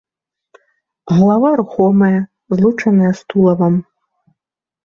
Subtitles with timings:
[1.17, 2.19] Галава рухомая,
[2.57, 3.73] злучаная з тулавам.